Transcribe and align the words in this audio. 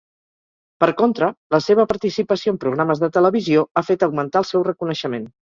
Per 0.83 0.87
contra, 1.01 1.27
la 1.57 1.59
seva 1.65 1.85
participació 1.91 2.55
en 2.55 2.59
programes 2.65 3.05
de 3.05 3.11
televisió 3.19 3.67
ha 3.83 3.87
fet 3.91 4.07
augmentar 4.09 4.45
el 4.45 4.51
seu 4.55 4.69
reconeixement. 4.73 5.33